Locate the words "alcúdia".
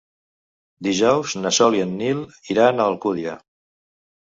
2.95-3.39